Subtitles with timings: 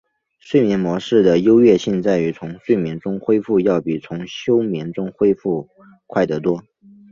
[0.39, 5.69] 睡眠模式的优越性在于从睡眠中恢复要比从休眠中恢复
[6.07, 6.63] 快得多。